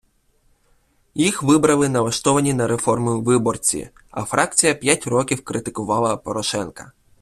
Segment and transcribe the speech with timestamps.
[1.15, 6.91] Їх вибрали налаштовані на реформи виборці, а фракція п’ять років критикувала Порошенка.